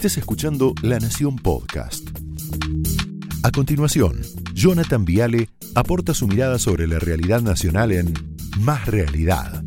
estés 0.00 0.16
escuchando 0.16 0.72
La 0.80 0.98
Nación 0.98 1.36
Podcast. 1.36 2.08
A 3.42 3.50
continuación, 3.50 4.22
Jonathan 4.54 5.04
Viale 5.04 5.50
aporta 5.74 6.14
su 6.14 6.26
mirada 6.26 6.58
sobre 6.58 6.86
la 6.86 6.98
realidad 6.98 7.42
nacional 7.42 7.92
en 7.92 8.14
Más 8.60 8.86
Realidad. 8.86 9.62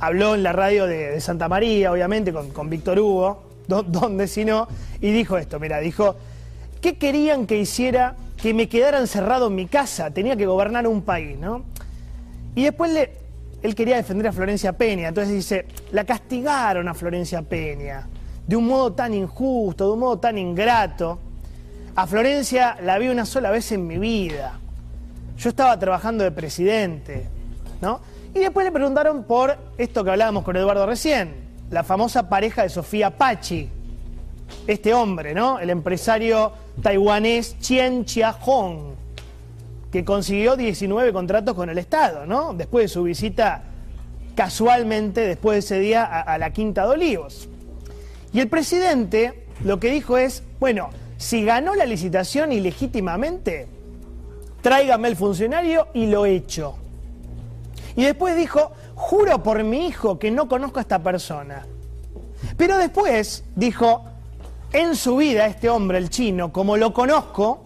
habló 0.00 0.34
en 0.34 0.42
la 0.42 0.54
radio 0.54 0.86
de, 0.86 1.20
Santa 1.20 1.50
María, 1.50 1.92
obviamente, 1.92 2.32
con, 2.32 2.70
Víctor 2.70 3.00
Hugo, 3.00 3.50
donde 3.68 4.26
si 4.28 4.46
no, 4.46 4.66
y 5.02 5.12
dijo 5.12 5.36
esto, 5.36 5.60
mira, 5.60 5.78
dijo, 5.80 6.16
¿qué 6.80 6.96
querían 6.96 7.46
que 7.46 7.58
hiciera 7.58 8.16
que 8.40 8.54
me 8.54 8.68
quedara 8.68 8.98
encerrado 8.98 9.48
en 9.48 9.54
mi 9.54 9.66
casa? 9.66 10.10
Tenía 10.10 10.36
que 10.36 10.46
gobernar 10.46 10.86
un 10.86 11.02
país, 11.02 11.38
¿no? 11.38 11.64
Y 12.54 12.64
después 12.64 12.90
él 13.62 13.74
quería 13.74 13.96
defender 13.96 14.28
a 14.28 14.32
Florencia 14.32 14.72
Peña, 14.72 15.08
entonces 15.08 15.34
dice, 15.34 15.66
la 15.92 16.04
castigaron 16.04 16.88
a 16.88 16.94
Florencia 16.94 17.42
Peña, 17.42 18.06
de 18.46 18.56
un 18.56 18.66
modo 18.66 18.92
tan 18.92 19.12
injusto, 19.12 19.86
de 19.86 19.92
un 19.92 19.98
modo 19.98 20.18
tan 20.18 20.38
ingrato. 20.38 21.18
A 21.94 22.06
Florencia 22.06 22.76
la 22.82 22.98
vi 22.98 23.08
una 23.08 23.26
sola 23.26 23.50
vez 23.50 23.72
en 23.72 23.86
mi 23.86 23.98
vida. 23.98 24.58
Yo 25.38 25.50
estaba 25.50 25.78
trabajando 25.78 26.24
de 26.24 26.30
presidente, 26.30 27.26
¿no? 27.80 28.00
Y 28.34 28.40
después 28.40 28.64
le 28.64 28.72
preguntaron 28.72 29.24
por 29.24 29.56
esto 29.78 30.04
que 30.04 30.10
hablábamos 30.10 30.44
con 30.44 30.56
Eduardo 30.56 30.86
recién, 30.86 31.34
la 31.70 31.82
famosa 31.82 32.28
pareja 32.28 32.62
de 32.62 32.68
Sofía 32.68 33.16
Pachi. 33.16 33.70
Este 34.66 34.94
hombre, 34.94 35.34
¿no? 35.34 35.58
El 35.58 35.70
empresario 35.70 36.52
taiwanés 36.82 37.58
Chien 37.60 38.04
Chia-hong, 38.04 38.94
que 39.90 40.04
consiguió 40.04 40.56
19 40.56 41.12
contratos 41.12 41.54
con 41.54 41.70
el 41.70 41.78
Estado, 41.78 42.26
¿no? 42.26 42.54
Después 42.54 42.84
de 42.84 42.88
su 42.88 43.02
visita 43.04 43.62
casualmente, 44.34 45.22
después 45.22 45.54
de 45.54 45.58
ese 45.60 45.78
día, 45.80 46.04
a, 46.04 46.20
a 46.20 46.38
la 46.38 46.52
Quinta 46.52 46.82
de 46.86 46.92
Olivos. 46.92 47.48
Y 48.32 48.40
el 48.40 48.48
presidente 48.48 49.46
lo 49.64 49.80
que 49.80 49.90
dijo 49.90 50.18
es, 50.18 50.42
bueno, 50.60 50.90
si 51.16 51.44
ganó 51.44 51.74
la 51.74 51.86
licitación 51.86 52.52
ilegítimamente, 52.52 53.68
tráigame 54.60 55.08
el 55.08 55.16
funcionario 55.16 55.88
y 55.94 56.06
lo 56.06 56.26
echo. 56.26 56.76
Y 57.96 58.02
después 58.04 58.36
dijo, 58.36 58.72
juro 58.94 59.42
por 59.42 59.62
mi 59.64 59.86
hijo 59.86 60.18
que 60.18 60.30
no 60.30 60.48
conozco 60.48 60.78
a 60.78 60.82
esta 60.82 60.98
persona. 60.98 61.66
Pero 62.56 62.76
después 62.76 63.44
dijo, 63.54 64.04
en 64.72 64.96
su 64.96 65.16
vida 65.16 65.46
este 65.46 65.68
hombre, 65.68 65.98
el 65.98 66.10
chino, 66.10 66.52
como 66.52 66.76
lo 66.76 66.92
conozco, 66.92 67.64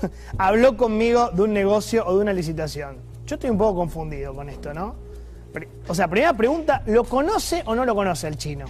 habló 0.38 0.76
conmigo 0.76 1.30
de 1.30 1.42
un 1.42 1.52
negocio 1.52 2.06
o 2.06 2.16
de 2.16 2.22
una 2.22 2.32
licitación. 2.32 2.96
Yo 3.26 3.36
estoy 3.36 3.50
un 3.50 3.58
poco 3.58 3.76
confundido 3.76 4.34
con 4.34 4.48
esto, 4.48 4.72
¿no? 4.74 4.94
O 5.86 5.94
sea, 5.94 6.08
primera 6.08 6.34
pregunta, 6.34 6.82
¿lo 6.86 7.04
conoce 7.04 7.62
o 7.66 7.74
no 7.74 7.84
lo 7.84 7.94
conoce 7.94 8.26
el 8.26 8.36
chino? 8.36 8.66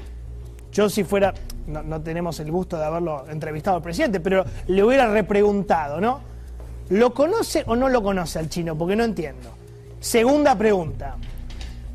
Yo 0.71 0.89
si 0.91 1.05
fuera, 1.05 1.33
no, 1.67 2.01
tenemos 2.03 2.41
el 2.41 2.51
gusto 2.51 2.77
de 2.77 2.85
haberlo 2.85 3.25
entrevistado 3.29 3.77
al 3.77 3.83
presidente, 3.83 4.21
pero 4.21 4.45
le 4.67 4.83
hubiera 4.83 5.11
repreguntado, 5.11 6.01
¿no? 6.01 6.21
¿Lo 6.91 7.15
conoce 7.15 7.65
o 7.67 7.77
no 7.77 7.89
lo 7.89 8.03
conoce 8.03 8.39
al 8.39 8.49
chino? 8.49 8.77
Porque 8.77 8.97
no 8.97 9.05
entiendo. 9.05 9.51
Segunda 10.01 10.57
pregunta. 10.57 11.17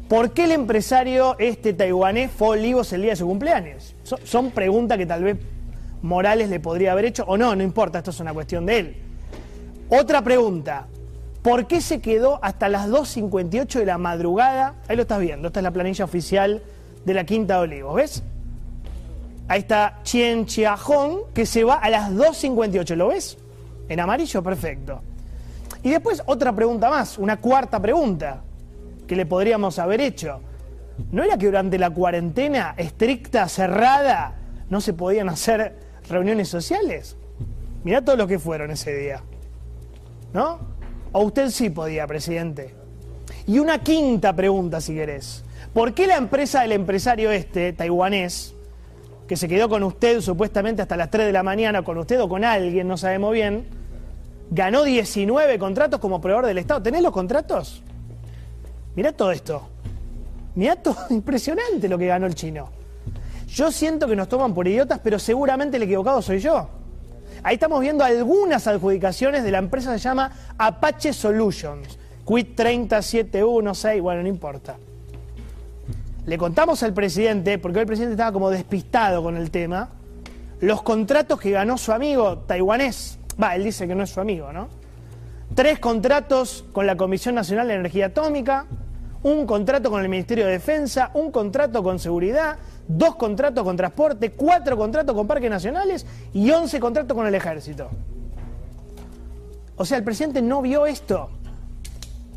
¿Por 0.09 0.31
qué 0.31 0.45
el 0.45 0.53
empresario 0.53 1.35
este 1.37 1.71
taiwanés 1.71 2.31
fue 2.31 2.47
olivos 2.49 2.91
el 2.93 3.03
día 3.03 3.11
de 3.11 3.15
su 3.15 3.27
cumpleaños? 3.27 3.95
Son, 4.23 4.49
preguntas 4.49 4.97
que 4.97 5.05
tal 5.05 5.23
vez 5.23 5.37
Morales 6.01 6.49
le 6.49 6.59
podría 6.59 6.93
haber 6.93 7.05
hecho 7.05 7.25
o 7.27 7.37
no, 7.37 7.55
no 7.55 7.61
importa, 7.61 7.99
esto 7.99 8.09
es 8.09 8.19
una 8.19 8.33
cuestión 8.33 8.65
de 8.65 8.79
él. 8.79 8.97
Otra 9.87 10.23
pregunta. 10.23 10.87
¿Por 11.43 11.67
qué 11.67 11.79
se 11.79 12.01
quedó 12.01 12.39
hasta 12.41 12.69
las 12.69 12.89
2.58 12.89 13.79
de 13.79 13.85
la 13.85 13.99
madrugada? 13.99 14.73
Ahí 14.87 14.95
lo 14.95 15.03
estás 15.03 15.19
viendo, 15.19 15.49
esta 15.49 15.59
es 15.59 15.63
la 15.63 15.71
planilla 15.71 16.05
oficial 16.05 16.63
de 17.05 17.13
la 17.13 17.23
Quinta 17.23 17.57
de 17.57 17.59
Olivos, 17.59 17.95
¿ves? 17.95 18.23
Ahí 19.47 19.59
está 19.59 19.99
Chien 20.01 20.47
Chiajón, 20.47 21.19
que 21.35 21.45
se 21.45 21.63
va 21.63 21.75
a 21.75 21.89
las 21.89 22.11
2.58, 22.11 22.95
¿lo 22.95 23.09
ves? 23.09 23.37
En 23.87 23.99
amarillo, 23.99 24.41
perfecto. 24.41 25.01
Y 25.83 25.91
después 25.91 26.23
otra 26.25 26.51
pregunta 26.51 26.89
más, 26.89 27.19
una 27.19 27.37
cuarta 27.37 27.79
pregunta 27.79 28.41
que 29.09 29.15
le 29.15 29.25
podríamos 29.25 29.79
haber 29.79 30.01
hecho. 30.01 30.39
¿No 31.11 31.23
era 31.23 31.35
que 31.35 31.47
durante 31.47 31.79
la 31.79 31.89
cuarentena 31.89 32.75
estricta, 32.77 33.49
cerrada, 33.49 34.35
no 34.69 34.79
se 34.81 34.93
podían 34.93 35.29
hacer 35.29 35.75
reuniones 36.07 36.47
sociales? 36.47 37.17
Mirá 37.83 38.05
todo 38.05 38.15
lo 38.15 38.27
que 38.27 38.37
fueron 38.37 38.69
ese 38.69 38.95
día. 38.95 39.23
¿No? 40.31 40.59
¿O 41.11 41.23
usted 41.23 41.49
sí 41.49 41.71
podía, 41.71 42.05
presidente? 42.05 42.75
Y 43.47 43.57
una 43.57 43.79
quinta 43.79 44.35
pregunta, 44.35 44.79
si 44.79 44.93
querés. 44.93 45.43
¿Por 45.73 45.95
qué 45.95 46.05
la 46.05 46.17
empresa 46.17 46.61
del 46.61 46.73
empresario 46.73 47.31
este, 47.31 47.73
taiwanés, 47.73 48.53
que 49.27 49.37
se 49.37 49.47
quedó 49.47 49.69
con 49.69 49.81
usted 49.81 50.21
supuestamente 50.21 50.83
hasta 50.83 50.95
las 50.97 51.09
3 51.09 51.25
de 51.25 51.33
la 51.33 51.41
mañana, 51.41 51.81
con 51.81 51.97
usted 51.97 52.21
o 52.21 52.29
con 52.29 52.43
alguien, 52.43 52.87
no 52.87 52.95
sabemos 52.95 53.33
bien, 53.33 53.65
ganó 54.51 54.83
19 54.83 55.57
contratos 55.57 55.99
como 55.99 56.21
proveedor 56.21 56.45
del 56.45 56.59
Estado. 56.59 56.83
¿Tenés 56.83 57.01
los 57.01 57.11
contratos? 57.11 57.81
Mirá 58.99 59.13
todo 59.13 59.31
esto. 59.31 59.61
Mirá 60.55 60.75
todo, 60.75 60.97
impresionante 61.09 61.87
lo 61.87 61.97
que 61.97 62.07
ganó 62.07 62.25
el 62.25 62.35
chino. 62.35 62.67
Yo 63.47 63.71
siento 63.71 64.09
que 64.09 64.15
nos 64.17 64.27
toman 64.27 64.53
por 64.53 64.67
idiotas, 64.67 64.99
pero 65.01 65.17
seguramente 65.17 65.77
el 65.77 65.83
equivocado 65.83 66.21
soy 66.21 66.39
yo. 66.39 66.67
Ahí 67.41 67.53
estamos 67.53 67.79
viendo 67.79 68.03
algunas 68.03 68.67
adjudicaciones 68.67 69.45
de 69.45 69.51
la 69.51 69.59
empresa 69.59 69.93
que 69.93 69.99
se 69.99 70.03
llama 70.03 70.33
Apache 70.57 71.13
Solutions. 71.13 71.97
Quit 72.27 72.57
30716, 72.57 74.01
bueno, 74.01 74.21
no 74.21 74.27
importa. 74.27 74.75
Le 76.25 76.37
contamos 76.37 76.83
al 76.83 76.93
presidente, 76.93 77.57
porque 77.57 77.79
el 77.79 77.85
presidente 77.85 78.15
estaba 78.15 78.33
como 78.33 78.49
despistado 78.49 79.23
con 79.23 79.37
el 79.37 79.49
tema, 79.49 79.91
los 80.59 80.81
contratos 80.81 81.39
que 81.39 81.51
ganó 81.51 81.77
su 81.77 81.93
amigo 81.93 82.39
taiwanés, 82.39 83.17
Va, 83.41 83.55
él 83.55 83.63
dice 83.63 83.87
que 83.87 83.95
no 83.95 84.03
es 84.03 84.09
su 84.09 84.19
amigo, 84.19 84.51
¿no? 84.51 84.67
Tres 85.55 85.79
contratos 85.79 86.65
con 86.73 86.85
la 86.85 86.97
Comisión 86.97 87.35
Nacional 87.35 87.69
de 87.69 87.75
Energía 87.75 88.07
Atómica, 88.07 88.65
un 89.23 89.45
contrato 89.45 89.89
con 89.89 90.01
el 90.01 90.09
Ministerio 90.09 90.45
de 90.45 90.53
Defensa, 90.53 91.11
un 91.13 91.31
contrato 91.31 91.83
con 91.83 91.99
seguridad, 91.99 92.57
dos 92.87 93.15
contratos 93.15 93.63
con 93.63 93.75
transporte, 93.75 94.31
cuatro 94.31 94.77
contratos 94.77 95.15
con 95.15 95.27
parques 95.27 95.49
nacionales 95.49 96.05
y 96.33 96.49
once 96.51 96.79
contratos 96.79 97.15
con 97.15 97.27
el 97.27 97.35
ejército. 97.35 97.89
O 99.75 99.85
sea, 99.85 99.97
el 99.97 100.03
presidente 100.03 100.41
no 100.41 100.61
vio 100.61 100.85
esto. 100.85 101.29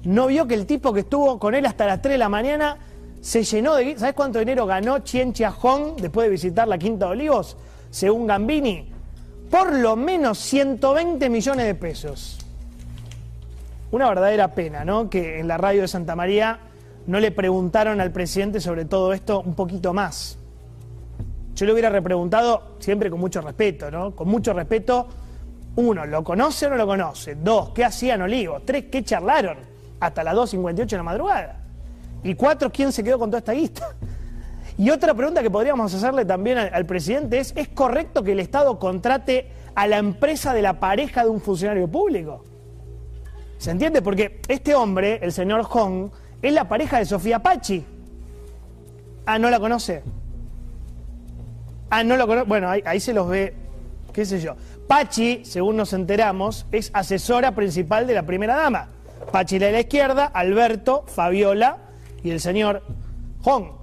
No 0.05 0.27
vio 0.27 0.47
que 0.47 0.55
el 0.55 0.67
tipo 0.67 0.93
que 0.93 1.01
estuvo 1.01 1.39
con 1.39 1.55
él 1.55 1.65
hasta 1.67 1.87
las 1.87 2.03
3 2.03 2.15
de 2.15 2.19
la 2.19 2.29
mañana 2.29 2.77
se 3.21 3.45
llenó 3.45 3.75
de... 3.77 3.97
¿Sabes 3.99 4.15
cuánto 4.15 4.41
dinero 4.41 4.67
ganó 4.67 4.99
Chien 5.01 5.33
Hong 5.33 5.97
después 6.01 6.27
de 6.27 6.31
visitar 6.31 6.67
la 6.67 6.79
Quinta 6.79 7.07
de 7.07 7.13
Olivos? 7.13 7.57
Según 7.91 8.27
Gambini, 8.27 8.91
por 9.51 9.73
lo 9.73 9.97
menos 9.97 10.39
120 10.39 11.29
millones 11.31 11.67
de 11.67 11.75
pesos. 11.75 12.39
Una 13.93 14.09
verdadera 14.09 14.55
pena, 14.55 14.85
¿no? 14.85 15.09
Que 15.09 15.39
en 15.39 15.47
la 15.47 15.59
radio 15.59 15.83
de 15.83 15.89
Santa 15.89 16.17
María 16.17 16.59
no 17.07 17.21
le 17.21 17.31
preguntaron 17.31 18.01
al 18.01 18.13
presidente 18.13 18.61
sobre 18.61 18.85
todo 18.85 19.13
esto 19.13 19.41
un 19.41 19.55
poquito 19.55 19.93
más. 19.93 20.39
Yo 21.55 21.67
le 21.67 21.73
hubiera 21.73 21.91
repreguntado 21.91 22.77
siempre 22.79 23.11
con 23.11 23.21
mucho 23.21 23.41
respeto, 23.41 23.91
¿no? 23.91 24.17
Con 24.17 24.29
mucho 24.29 24.53
respeto, 24.53 25.09
uno, 25.77 26.07
¿lo 26.07 26.25
conoce 26.25 26.67
o 26.67 26.71
no 26.71 26.77
lo 26.77 26.87
conoce? 26.87 27.35
Dos, 27.35 27.71
¿qué 27.71 27.85
hacían 27.85 28.23
Olivos? 28.23 28.63
Tres, 28.65 28.87
¿qué 28.91 29.03
charlaron? 29.03 29.59
Hasta 30.01 30.25
las 30.25 30.35
2.58 30.35 30.87
de 30.87 30.97
la 30.97 31.03
madrugada. 31.03 31.61
Y 32.25 32.35
cuatro, 32.35 32.71
¿quién 32.71 32.93
se 32.93 33.03
quedó 33.03 33.19
con 33.19 33.31
toda 33.31 33.39
esta 33.39 33.53
guista? 33.53 33.95
Y 34.79 34.91
otra 34.91 35.13
pregunta 35.15 35.43
que 35.43 35.51
podríamos 35.51 35.93
hacerle 35.93 36.25
también 36.25 36.59
al, 36.59 36.87
presidente 36.87 37.39
es, 37.39 37.53
¿es 37.57 37.69
correcto 37.69 38.23
que 38.23 38.33
el 38.33 38.41
Estado 38.41 38.79
contrate 38.79 39.51
a 39.75 39.87
la 39.87 39.99
empresa 39.99 40.55
de 40.55 40.63
la 40.63 40.81
pareja 40.81 41.25
de 41.25 41.31
un 41.31 41.41
funcionario 41.41 41.89
público? 41.89 42.45
¿Se 43.59 43.71
entiende? 43.71 44.03
Porque 44.03 44.41
este 44.49 44.75
hombre, 44.75 45.21
el 45.23 45.33
señor 45.33 45.63
Hong, 45.65 46.11
es 46.43 46.53
la 46.53 46.69
pareja 46.69 46.99
de 46.99 47.07
Sofía 47.07 47.39
Pachi. 47.39 47.85
Ah, 49.25 49.39
¿no 49.39 49.49
la 49.49 49.61
conoce? 49.61 50.03
Ah, 51.91 52.03
no 52.05 52.17
lo 52.17 52.27
conoce. 52.27 52.47
Bueno, 52.49 52.69
ahí, 52.69 52.83
ahí 52.85 53.01
se 53.01 53.13
los 53.13 53.29
ve, 53.29 53.55
qué 54.13 54.27
sé 54.27 54.41
yo. 54.41 54.57
Pachi, 54.89 55.45
según 55.45 55.77
nos 55.77 55.93
enteramos, 55.93 56.67
es 56.73 56.91
asesora 56.93 57.55
principal 57.55 58.07
de 58.07 58.15
la 58.15 58.25
primera 58.25 58.57
dama. 58.57 58.89
Pachi 59.31 59.59
la 59.59 59.67
de 59.67 59.73
la 59.73 59.81
izquierda, 59.81 60.27
Alberto, 60.27 61.05
Fabiola 61.07 61.79
y 62.23 62.31
el 62.31 62.41
señor 62.41 62.83
Hong. 63.43 63.83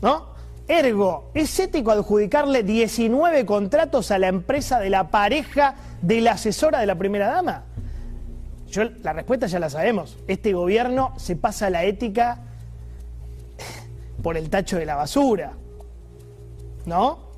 ¿no? 0.00 0.28
Ergo, 0.66 1.30
¿es 1.34 1.58
ético 1.58 1.90
adjudicarle 1.90 2.62
19 2.62 3.46
contratos 3.46 4.10
a 4.10 4.18
la 4.18 4.28
empresa 4.28 4.78
de 4.78 4.90
la 4.90 5.08
pareja 5.08 5.74
de 6.02 6.20
la 6.20 6.32
asesora 6.32 6.80
de 6.80 6.86
la 6.86 6.96
primera 6.96 7.28
dama? 7.28 7.64
Yo, 8.70 8.84
la 9.02 9.12
respuesta 9.12 9.46
ya 9.46 9.58
la 9.58 9.70
sabemos. 9.70 10.16
Este 10.26 10.52
gobierno 10.52 11.12
se 11.16 11.36
pasa 11.36 11.70
la 11.70 11.84
ética 11.84 12.40
por 14.22 14.36
el 14.36 14.50
tacho 14.50 14.76
de 14.76 14.86
la 14.86 14.94
basura. 14.94 15.52
¿No? 16.86 17.28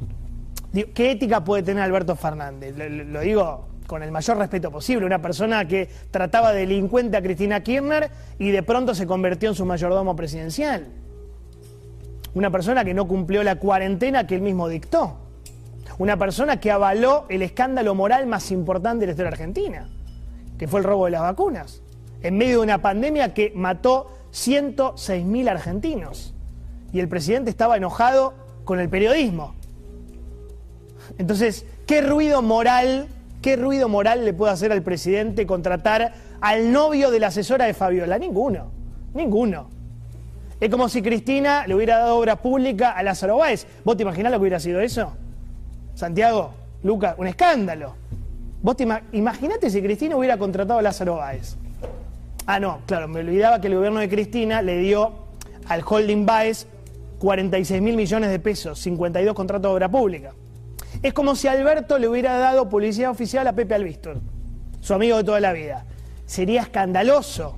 ¿Qué 0.73 1.11
ética 1.11 1.43
puede 1.45 1.63
tener 1.63 1.83
Alberto 1.83 2.15
Fernández? 2.15 2.77
Lo, 2.77 3.21
digo 3.21 3.67
con 3.87 4.05
el 4.05 4.13
mayor 4.13 4.39
respeto 4.39 4.71
posible, 4.71 5.05
una 5.05 5.21
persona 5.21 5.67
que 5.67 5.89
trataba 6.13 6.53
delincuente 6.53 7.17
a 7.17 7.23
Cristina 7.23 7.61
Kirchner 7.61 8.09
y 8.39 8.51
de 8.51 8.63
pronto 8.63 8.95
se 8.95 9.05
convirtió 9.05 9.49
en 9.49 9.57
su 9.57 9.67
mayordomo 9.67 10.15
presidencial. 10.15 10.87
Una 12.35 12.51
persona 12.51 12.85
que 12.85 12.95
no 12.95 13.09
cumplió 13.09 13.43
la 13.43 13.57
cuarentena 13.57 14.29
que 14.29 14.37
él 14.37 14.43
mismo 14.43 14.69
dictó. 14.69 15.17
Una 15.99 16.17
persona 16.17 16.61
que 16.61 16.71
avaló 16.71 17.27
el 17.29 17.43
escándalo 17.43 17.97
moral 17.97 18.29
más 18.29 18.53
importante 18.53 19.01
de 19.01 19.07
la 19.07 19.13
historia 19.13 19.33
argentina, 19.33 19.89
que 20.61 20.69
fue 20.69 20.81
el 20.81 20.85
robo 20.85 21.07
de 21.07 21.13
las 21.13 21.23
vacunas, 21.23 21.81
en 22.21 22.37
medio 22.37 22.59
de 22.59 22.65
una 22.65 22.83
pandemia 22.83 23.33
que 23.33 23.51
mató 23.55 24.11
106.000 24.31 25.49
argentinos. 25.49 26.35
Y 26.93 27.01
el 27.01 27.09
presidente 27.09 27.49
estaba 27.49 27.79
enojado 27.79 28.35
con 28.65 28.79
el 28.79 28.91
periodismo. 28.91 29.55
Entonces, 31.17 31.65
¿qué 31.87 32.03
ruido 32.03 32.43
moral, 32.43 33.09
qué 33.41 33.57
ruido 33.57 33.89
moral 33.89 34.27
le 34.27 34.35
puede 34.35 34.53
hacer 34.53 34.71
al 34.71 34.83
presidente 34.83 35.47
contratar 35.47 36.13
al 36.43 36.71
novio 36.73 37.11
de 37.11 37.21
la 37.21 37.29
asesora 37.29 37.65
de 37.65 37.73
Fabiola? 37.73 38.19
Ninguno, 38.19 38.71
ninguno. 39.15 39.71
Es 40.61 40.69
como 40.69 40.91
si 40.91 41.01
Cristina 41.01 41.67
le 41.67 41.75
hubiera 41.75 42.01
dado 42.01 42.19
obra 42.19 42.37
pública 42.37 42.91
a 42.91 43.03
Lázaro 43.03 43.39
Báez. 43.39 43.67
¿Vos 43.83 43.97
te 43.97 44.03
imaginás 44.03 44.31
lo 44.31 44.37
que 44.37 44.43
hubiera 44.43 44.61
sido 44.61 44.83
eso? 44.83 45.15
Santiago, 45.95 46.53
Lucas, 46.83 47.15
un 47.17 47.29
escándalo. 47.29 48.00
Vos 48.63 48.77
te 48.77 48.87
imaginate 49.13 49.71
si 49.71 49.81
Cristina 49.81 50.17
hubiera 50.17 50.37
contratado 50.37 50.79
a 50.79 50.83
Lázaro 50.83 51.17
Báez. 51.17 51.57
Ah, 52.47 52.61
no, 52.61 52.81
claro, 52.87 53.09
me 53.09 53.21
olvidaba 53.21 53.61
que 53.61 53.69
el 53.69 53.77
gobierno 53.77 54.01
de 54.01 54.09
Cristina 54.09 54.61
le 54.61 54.79
dio 54.79 55.13
al 55.67 55.83
holding 55.87 56.27
Baez 56.27 56.67
46 57.21 57.81
mil 57.81 57.97
millones 57.97 58.31
de 58.31 58.39
pesos, 58.39 58.79
52 58.81 59.35
contratos 59.35 59.71
de 59.71 59.75
obra 59.75 59.89
pública. 59.89 60.35
Es 61.03 61.15
como 61.15 61.37
si 61.37 61.49
Alberto 61.49 61.99
le 61.99 62.09
hubiera 62.09 62.37
dado 62.39 62.69
publicidad 62.69 63.11
oficial 63.11 63.47
a 63.47 63.53
Pepe 63.55 63.75
Albistor, 63.75 64.21
su 64.81 64.95
amigo 64.95 65.19
de 65.19 65.25
toda 65.25 65.41
la 65.41 65.53
vida. 65.53 65.87
Sería 66.27 66.63
escandaloso, 66.63 67.57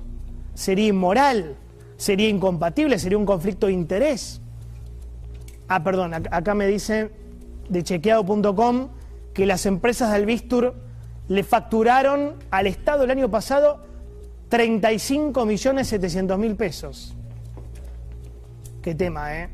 sería 0.53 0.87
inmoral, 0.87 1.55
sería 1.97 2.29
incompatible, 2.29 2.99
sería 2.99 3.17
un 3.17 3.25
conflicto 3.25 3.67
de 3.67 3.73
interés. 3.73 4.41
Ah, 5.67 5.83
perdón, 5.83 6.13
acá 6.13 6.53
me 6.53 6.67
dicen 6.67 7.11
de 7.67 7.83
chequeado.com 7.83 8.89
que 9.33 9.45
las 9.45 9.65
empresas 9.65 10.11
de 10.11 10.17
Albistur 10.17 10.75
le 11.27 11.43
facturaron 11.43 12.35
al 12.51 12.67
Estado 12.67 13.03
el 13.03 13.11
año 13.11 13.29
pasado 13.29 13.85
35 14.49 15.45
millones 15.45 15.87
700 15.87 16.37
mil 16.37 16.55
pesos. 16.55 17.15
Qué 18.81 18.93
tema, 18.93 19.39
¿eh? 19.39 19.49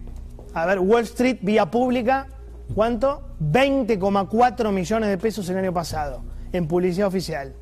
A 0.53 0.65
ver, 0.65 0.79
Wall 0.79 1.03
Street, 1.03 1.37
vía 1.41 1.69
pública, 1.69 2.27
¿cuánto? 2.73 3.21
20,4 3.39 4.71
millones 4.71 5.09
de 5.09 5.17
pesos 5.17 5.47
el 5.49 5.57
año 5.57 5.73
pasado 5.73 6.23
en 6.51 6.67
publicidad 6.67 7.07
oficial. 7.07 7.53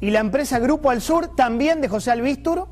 Y 0.00 0.10
la 0.10 0.20
empresa 0.20 0.58
Grupo 0.58 0.90
Al 0.90 1.00
Sur, 1.00 1.36
también 1.36 1.80
de 1.80 1.88
José 1.88 2.10
Albistur, 2.10 2.66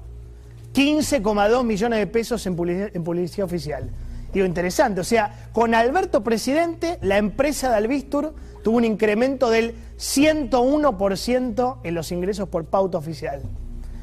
15,2 0.75 1.65
millones 1.65 1.99
de 1.99 2.07
pesos 2.07 2.45
en 2.47 2.57
publicidad, 2.57 3.45
oficial. 3.45 3.91
Digo, 4.33 4.47
interesante, 4.47 5.01
o 5.01 5.05
sea, 5.05 5.49
con 5.53 5.75
Alberto 5.75 6.23
presidente, 6.23 6.99
la 7.03 7.19
empresa 7.19 7.71
de 7.71 7.77
Albistur 7.77 8.35
tuvo 8.63 8.77
un 8.77 8.85
incremento 8.85 9.51
del 9.51 9.75
101% 9.99 11.79
en 11.83 11.95
los 11.95 12.13
ingresos 12.13 12.49
por 12.49 12.65
pauta 12.67 12.99
oficial, 12.99 13.43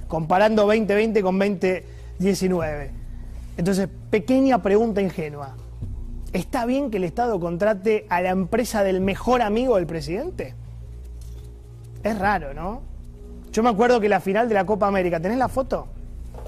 comparando 0.07 0.65
2020 0.65 1.21
con 1.21 1.39
2019. 1.39 2.91
Entonces, 3.57 3.87
pequeña 4.09 4.61
pregunta 4.61 5.01
ingenua. 5.01 5.55
¿Está 6.33 6.65
bien 6.65 6.91
que 6.91 6.97
el 6.97 7.05
Estado 7.05 7.39
contrate 7.39 8.05
a 8.09 8.21
la 8.21 8.29
empresa 8.29 8.83
del 8.83 8.99
mejor 8.99 9.41
amigo 9.41 9.77
del 9.77 9.87
presidente? 9.87 10.55
Es 12.03 12.19
raro, 12.19 12.53
¿no? 12.53 12.81
Yo 13.51 13.63
me 13.63 13.69
acuerdo 13.69 13.99
que 13.99 14.09
la 14.09 14.19
final 14.19 14.49
de 14.49 14.55
la 14.55 14.65
Copa 14.65 14.87
América, 14.87 15.19
¿tenés 15.19 15.37
la 15.37 15.47
foto? 15.47 15.87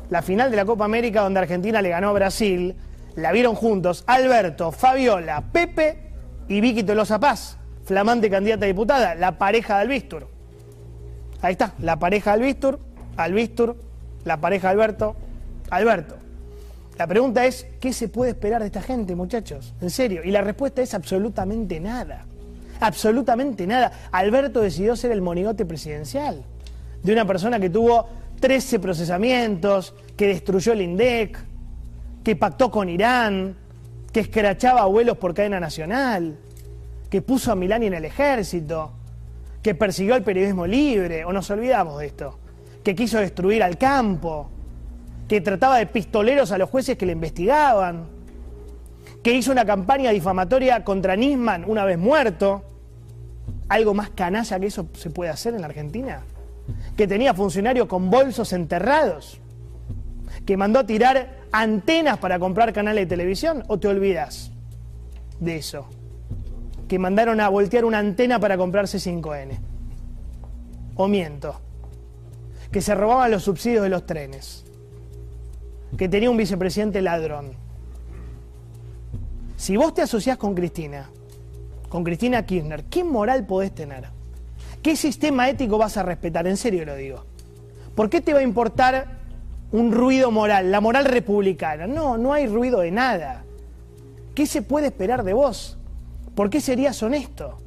La 0.10 0.22
final 0.22 0.52
de 0.52 0.58
la 0.58 0.66
Copa 0.66 0.86
América 0.86 1.22
donde 1.22 1.40
Argentina 1.40 1.82
le 1.82 1.90
ganó 1.90 2.10
a 2.10 2.14
Brasil, 2.14 2.76
la 3.20 3.32
vieron 3.32 3.56
juntos 3.56 4.04
Alberto, 4.08 4.72
Fabiola, 4.72 5.44
Pepe 5.52 5.98
y 6.48 6.62
Vicky 6.62 6.84
Tolosa 6.84 7.20
Paz, 7.20 7.58
flamante 7.86 8.30
candidata 8.30 8.66
a 8.66 8.68
diputada, 8.68 9.16
la 9.16 9.38
pareja 9.38 9.76
de 9.76 9.82
Albistur. 9.82 10.28
Ahí 11.42 11.54
está, 11.54 11.74
la 11.80 11.98
pareja 12.00 12.32
de 12.32 12.44
Albistur, 12.44 12.80
Albistur, 13.18 13.76
la 14.26 14.38
pareja 14.38 14.68
de 14.68 14.74
Alberto, 14.74 15.16
Alberto. 15.70 16.16
La 16.98 17.08
pregunta 17.08 17.46
es, 17.46 17.66
¿qué 17.80 17.94
se 17.94 18.10
puede 18.10 18.32
esperar 18.32 18.60
de 18.60 18.68
esta 18.68 18.82
gente, 18.82 19.16
muchachos? 19.16 19.74
En 19.80 19.90
serio. 19.90 20.22
Y 20.24 20.32
la 20.32 20.42
respuesta 20.42 20.82
es 20.82 20.94
absolutamente 20.94 21.80
nada. 21.80 22.26
Absolutamente 22.82 23.66
nada. 23.66 23.92
Alberto 24.12 24.60
decidió 24.60 24.98
ser 24.98 25.12
el 25.12 25.22
monigote 25.22 25.66
presidencial 25.66 26.44
de 27.02 27.14
una 27.14 27.26
persona 27.26 27.58
que 27.58 27.70
tuvo 27.70 28.10
13 28.42 28.80
procesamientos, 28.80 29.94
que 30.18 30.28
destruyó 30.28 30.74
el 30.74 30.82
INDEC, 30.82 31.38
que 32.24 32.36
pactó 32.36 32.70
con 32.72 32.90
Irán, 32.90 33.56
que 34.12 34.22
escrachaba 34.22 34.82
abuelos 34.82 35.18
por 35.18 35.34
cadena 35.34 35.60
nacional, 35.60 36.38
que 37.10 37.22
puso 37.22 37.52
a 37.52 37.56
Milani 37.56 37.88
en 37.88 37.94
el 37.96 38.06
ejército, 38.06 38.94
que 39.62 39.76
persiguió 39.76 40.16
al 40.16 40.24
periodismo 40.24 40.66
libre, 40.68 41.26
o 41.26 41.34
nos 41.34 41.50
olvidamos 41.50 42.00
de 42.00 42.08
esto, 42.08 42.40
que 42.84 42.96
quiso 42.96 43.20
destruir 43.20 43.64
al 43.64 43.78
campo, 43.78 44.50
que 45.28 45.42
trataba 45.42 45.78
de 45.78 45.86
pistoleros 45.86 46.52
a 46.52 46.58
los 46.58 46.70
jueces 46.70 46.98
que 46.98 47.06
le 47.06 47.12
investigaban, 47.14 48.08
que 49.24 49.34
hizo 49.34 49.52
una 49.52 49.66
campaña 49.66 50.12
difamatoria 50.12 50.84
contra 50.84 51.16
Nisman 51.16 51.66
una 51.68 51.86
vez 51.86 51.98
muerto. 51.98 52.64
¿Algo 53.68 53.94
más 53.94 54.10
canalla 54.10 54.60
que 54.60 54.68
eso 54.68 54.88
se 54.94 55.10
puede 55.10 55.30
hacer 55.30 55.54
en 55.54 55.62
la 55.62 55.68
Argentina? 55.68 56.24
Que 56.96 57.08
tenía 57.08 57.34
funcionarios 57.34 57.88
con 57.88 58.10
bolsos 58.10 58.54
enterrados, 58.54 59.40
que 60.46 60.58
mandó 60.58 60.80
a 60.80 60.86
tirar 60.86 61.39
antenas 61.52 62.18
para 62.20 62.40
comprar 62.40 62.74
canales 62.74 63.04
de 63.04 63.16
televisión, 63.16 63.64
¿o 63.68 63.80
te 63.80 63.88
olvidas 63.88 64.52
de 65.40 65.58
eso? 65.58 65.88
Que 66.88 67.00
mandaron 67.00 67.40
a 67.42 67.50
voltear 67.50 67.86
una 67.86 68.00
antena 68.00 68.40
para 68.40 68.58
comprarse 68.58 68.98
5N. 68.98 69.60
¿O 70.96 71.08
miento? 71.08 71.60
Que 72.72 72.82
se 72.82 72.96
robaban 72.96 73.32
los 73.32 73.44
subsidios 73.44 73.84
de 73.84 73.90
los 73.90 74.06
trenes 74.06 74.66
que 75.98 76.08
tenía 76.08 76.30
un 76.30 76.38
vicepresidente 76.38 77.02
ladrón. 77.02 77.52
Si 79.58 79.76
vos 79.76 79.94
te 79.94 80.02
asociás 80.02 80.38
con 80.38 80.56
Cristina, 80.56 81.10
con 81.90 82.04
Cristina 82.04 82.46
Kirchner, 82.46 82.86
¿qué 82.86 83.04
moral 83.04 83.46
podés 83.46 83.74
tener? 83.74 84.06
¿Qué 84.82 84.96
sistema 84.96 85.50
ético 85.50 85.78
vas 85.78 85.98
a 85.98 86.04
respetar? 86.04 86.48
En 86.48 86.58
serio 86.58 86.86
lo 86.86 86.96
digo. 86.96 87.26
¿Por 87.96 88.10
qué 88.10 88.22
te 88.22 88.34
va 88.34 88.40
a 88.40 88.44
importar 88.44 89.19
un 89.72 89.92
ruido 89.92 90.32
moral, 90.32 90.72
la 90.72 90.82
moral 90.82 91.06
republicana? 91.06 91.88
No, 91.88 92.18
no 92.18 92.34
hay 92.34 92.48
ruido 92.48 92.80
de 92.80 92.92
nada. 92.92 93.44
¿Qué 94.36 94.46
se 94.46 94.62
puede 94.62 94.88
esperar 94.88 95.24
de 95.24 95.34
vos? 95.34 95.78
¿Por 96.36 96.50
qué 96.50 96.62
serías 96.62 97.02
honesto? 97.04 97.58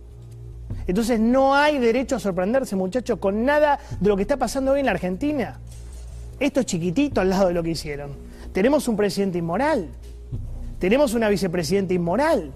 Entonces 0.86 1.20
no 1.20 1.54
hay 1.54 1.78
derecho 1.78 2.16
a 2.16 2.20
sorprenderse, 2.20 2.76
muchachos, 2.76 3.18
con 3.18 3.44
nada 3.44 3.78
de 4.00 4.08
lo 4.08 4.16
que 4.16 4.22
está 4.22 4.36
pasando 4.36 4.72
hoy 4.72 4.80
en 4.80 4.86
la 4.86 4.92
Argentina. 4.92 5.60
Esto 6.40 6.60
es 6.60 6.66
chiquitito 6.66 7.20
al 7.20 7.30
lado 7.30 7.48
de 7.48 7.54
lo 7.54 7.62
que 7.62 7.70
hicieron. 7.70 8.10
Tenemos 8.52 8.88
un 8.88 8.96
presidente 8.96 9.38
inmoral. 9.38 9.88
Tenemos 10.78 11.14
una 11.14 11.28
vicepresidenta 11.28 11.94
inmoral. 11.94 12.52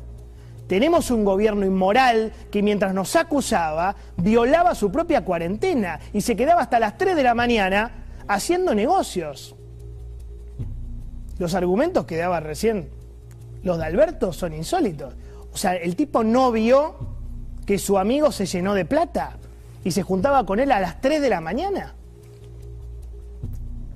Tenemos 0.66 1.12
un 1.12 1.24
gobierno 1.24 1.64
inmoral 1.64 2.32
que 2.50 2.62
mientras 2.62 2.92
nos 2.92 3.14
acusaba 3.14 3.94
violaba 4.16 4.74
su 4.74 4.90
propia 4.90 5.24
cuarentena 5.24 6.00
y 6.12 6.22
se 6.22 6.34
quedaba 6.34 6.62
hasta 6.62 6.80
las 6.80 6.98
3 6.98 7.14
de 7.14 7.22
la 7.22 7.34
mañana 7.34 8.05
haciendo 8.28 8.74
negocios. 8.74 9.54
Los 11.38 11.54
argumentos 11.54 12.06
que 12.06 12.16
daba 12.16 12.40
recién 12.40 12.88
los 13.62 13.78
de 13.78 13.84
Alberto 13.84 14.32
son 14.32 14.54
insólitos. 14.54 15.14
O 15.52 15.56
sea, 15.56 15.74
el 15.74 15.96
tipo 15.96 16.22
no 16.24 16.52
vio 16.52 16.94
que 17.66 17.78
su 17.78 17.98
amigo 17.98 18.30
se 18.32 18.46
llenó 18.46 18.74
de 18.74 18.84
plata 18.84 19.36
y 19.84 19.90
se 19.90 20.02
juntaba 20.02 20.46
con 20.46 20.60
él 20.60 20.70
a 20.72 20.80
las 20.80 21.00
3 21.00 21.20
de 21.20 21.28
la 21.28 21.40
mañana. 21.40 21.94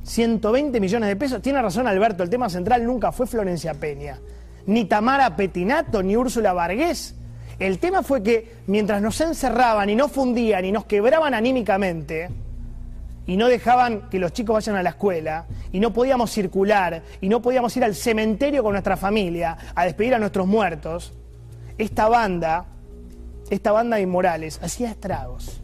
120 0.03 0.81
millones 0.81 1.09
de 1.09 1.17
pesos. 1.17 1.41
Tiene 1.41 1.63
razón 1.63 1.87
Alberto, 1.87 2.23
el 2.23 2.31
tema 2.31 2.51
central 2.51 2.85
nunca 2.85 3.13
fue 3.13 3.27
Florencia 3.27 3.75
Peña, 3.75 4.19
ni 4.67 4.87
Tamara 4.87 5.37
Petinato, 5.37 6.03
ni 6.03 6.17
Úrsula 6.17 6.53
Vargués. 6.53 7.15
El 7.61 7.79
tema 7.79 8.03
fue 8.03 8.23
que 8.23 8.57
mientras 8.67 9.01
nos 9.03 9.21
encerraban 9.21 9.89
y 9.91 9.95
nos 9.95 10.11
fundían 10.11 10.65
y 10.65 10.73
nos 10.73 10.87
quebraban 10.87 11.35
anímicamente, 11.35 12.31
y 13.31 13.37
no 13.37 13.47
dejaban 13.47 14.09
que 14.11 14.19
los 14.19 14.33
chicos 14.33 14.55
vayan 14.55 14.75
a 14.75 14.83
la 14.83 14.91
escuela, 14.91 15.47
y 15.71 15.79
no 15.79 15.93
podíamos 15.93 16.33
circular, 16.33 17.05
y 17.21 17.29
no 17.29 17.41
podíamos 17.41 17.77
ir 17.77 17.85
al 17.85 17.95
cementerio 17.95 18.65
con 18.65 18.73
nuestra 18.73 18.97
familia 18.97 19.57
a 19.73 19.85
despedir 19.85 20.17
a 20.17 20.19
nuestros 20.19 20.49
muertos, 20.49 21.13
esta 21.79 22.09
banda, 22.09 22.67
esta 23.49 23.71
banda 23.71 23.99
de 23.99 24.03
inmorales, 24.03 24.59
hacía 24.61 24.91
estragos. 24.91 25.61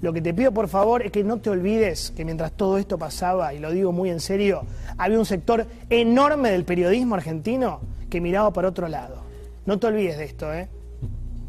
Lo 0.00 0.14
que 0.14 0.22
te 0.22 0.32
pido 0.32 0.52
por 0.52 0.68
favor 0.68 1.02
es 1.02 1.12
que 1.12 1.22
no 1.22 1.38
te 1.38 1.50
olvides 1.50 2.12
que 2.12 2.24
mientras 2.24 2.52
todo 2.52 2.78
esto 2.78 2.96
pasaba, 2.96 3.52
y 3.52 3.58
lo 3.58 3.72
digo 3.72 3.92
muy 3.92 4.08
en 4.08 4.20
serio, 4.20 4.62
había 4.96 5.18
un 5.18 5.26
sector 5.26 5.66
enorme 5.90 6.50
del 6.50 6.64
periodismo 6.64 7.14
argentino 7.14 7.80
que 8.08 8.22
miraba 8.22 8.54
para 8.54 8.68
otro 8.68 8.88
lado. 8.88 9.22
No 9.66 9.78
te 9.78 9.86
olvides 9.86 10.16
de 10.16 10.24
esto, 10.24 10.50
¿eh? 10.54 10.70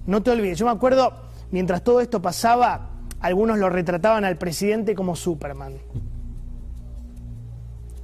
No 0.08 0.22
te 0.22 0.32
olvides. 0.32 0.60
Yo 0.60 0.66
me 0.66 0.74
acuerdo 0.74 1.14
mientras 1.52 1.86
todo 1.86 2.02
esto 2.02 2.22
pasaba, 2.22 2.90
algunos 3.22 3.58
lo 3.58 3.70
retrataban 3.70 4.26
al 4.26 4.38
presidente 4.38 4.96
como 4.96 5.16
Superman. 5.16 5.76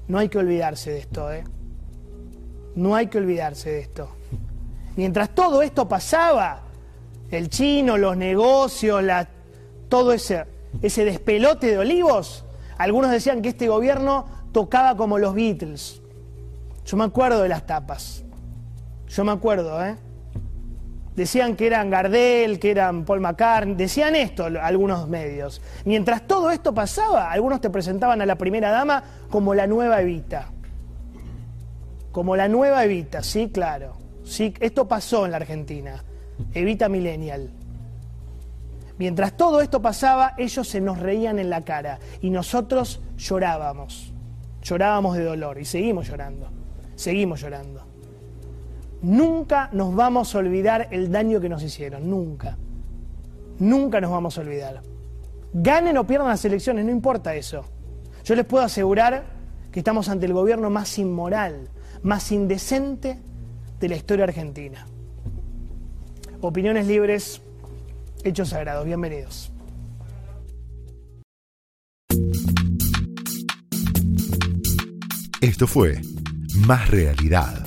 No 0.08 0.20
hay 0.20 0.30
que 0.30 0.38
olvidarse 0.38 0.92
de 0.92 1.00
esto, 1.00 1.32
¿eh? 1.32 1.44
No 2.76 2.96
hay 2.96 3.08
que 3.08 3.18
olvidarse 3.18 3.70
de 3.70 3.80
esto. 3.80 4.10
Mientras 4.96 5.34
todo 5.34 5.62
esto 5.62 5.88
pasaba, 5.88 6.62
el 7.30 7.50
chino, 7.50 7.98
los 7.98 8.16
negocios, 8.16 9.04
la, 9.04 9.28
todo 9.90 10.14
ese, 10.14 10.46
ese 10.82 11.04
despelote 11.04 11.68
de 11.68 11.78
olivos, 11.78 12.46
algunos 12.78 13.12
decían 13.12 13.42
que 13.42 13.50
este 13.50 13.68
gobierno 13.68 14.26
tocaba 14.52 14.96
como 14.96 15.18
los 15.18 15.34
Beatles. 15.34 16.02
Yo 16.86 16.96
me 16.96 17.04
acuerdo 17.04 17.42
de 17.42 17.50
las 17.50 17.66
tapas. 17.66 18.24
Yo 19.08 19.26
me 19.26 19.32
acuerdo, 19.32 19.84
¿eh? 19.84 19.98
Decían 21.18 21.56
que 21.56 21.66
eran 21.66 21.90
Gardel, 21.90 22.60
que 22.60 22.70
eran 22.70 23.04
Paul 23.04 23.22
McCartney, 23.22 23.74
decían 23.74 24.16
esto 24.16 24.46
algunos 24.46 25.10
medios. 25.10 25.64
Mientras 25.84 26.28
todo 26.28 26.52
esto 26.52 26.76
pasaba, 26.76 27.32
algunos 27.32 27.60
te 27.60 27.72
presentaban 27.72 28.22
a 28.22 28.26
la 28.28 28.36
primera 28.36 28.70
dama 28.70 29.04
como 29.32 29.56
la 29.56 29.66
nueva 29.66 30.00
Evita. 30.00 30.52
Como 32.12 32.36
la 32.36 32.48
nueva 32.48 32.86
Evita, 32.86 33.24
sí, 33.24 33.50
claro. 33.50 33.98
Sí, 34.24 34.54
esto 34.60 34.88
pasó 34.88 35.26
en 35.26 35.32
la 35.32 35.38
Argentina. 35.38 36.04
Evita 36.54 36.88
Millennial. 36.88 37.50
Mientras 39.00 39.36
todo 39.36 39.62
esto 39.62 39.82
pasaba, 39.82 40.36
ellos 40.38 40.68
se 40.68 40.82
nos 40.82 41.00
reían 41.00 41.40
en 41.40 41.50
la 41.50 41.66
cara 41.66 41.98
y 42.22 42.30
nosotros 42.30 43.02
llorábamos. 43.18 44.14
Llorábamos 44.62 45.18
de 45.18 45.24
dolor 45.24 45.58
y 45.60 45.66
seguimos 45.66 46.08
llorando. 46.08 46.52
Seguimos 46.96 47.42
llorando. 47.42 47.87
Nunca 49.02 49.70
nos 49.74 49.96
vamos 49.96 50.34
a 50.34 50.40
olvidar 50.40 50.88
el 50.92 51.12
daño 51.12 51.40
que 51.40 51.50
nos 51.50 51.62
hicieron, 51.62 52.10
nunca. 52.10 52.58
Nunca 53.60 54.02
nos 54.02 54.12
vamos 54.12 54.38
a 54.38 54.42
olvidar. 54.42 54.82
Ganen 55.54 55.98
o 55.98 56.06
pierdan 56.06 56.30
las 56.30 56.44
elecciones, 56.46 56.86
no 56.86 56.92
importa 56.92 57.36
eso. 57.36 57.64
Yo 58.24 58.36
les 58.36 58.46
puedo 58.46 58.64
asegurar 58.64 59.24
que 59.72 59.80
estamos 59.80 60.10
ante 60.10 60.26
el 60.26 60.34
gobierno 60.34 60.70
más 60.70 60.98
inmoral, 60.98 61.70
más 62.02 62.32
indecente 62.32 63.20
de 63.80 63.90
la 63.90 63.96
historia 63.96 64.26
argentina. 64.26 64.86
Opiniones 66.42 66.88
libres, 66.88 67.42
hechos 68.24 68.50
sagrados. 68.50 68.86
Bienvenidos. 68.86 69.52
Esto 75.40 75.68
fue 75.68 76.02
Más 76.66 76.90
Realidad 76.90 77.67